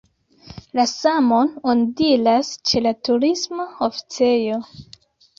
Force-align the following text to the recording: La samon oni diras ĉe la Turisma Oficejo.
La 0.77 0.83
samon 0.91 1.51
oni 1.73 1.83
diras 1.99 2.49
ĉe 2.69 2.81
la 2.85 2.93
Turisma 3.09 3.65
Oficejo. 3.89 4.57